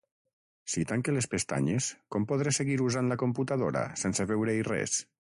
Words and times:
Si 0.75 0.83
tanque 0.91 1.13
les 1.17 1.27
pestanyes, 1.33 1.89
com 2.15 2.25
podré 2.31 2.53
seguir 2.59 2.77
usant 2.85 3.11
la 3.11 3.17
computadora, 3.25 3.83
sense 4.05 4.27
veure-hi 4.33 4.65
res? 4.71 4.97